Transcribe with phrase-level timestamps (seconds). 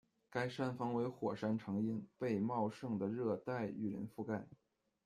[0.31, 4.47] 该山峰为火山成因，被茂盛的热带雨林覆盖。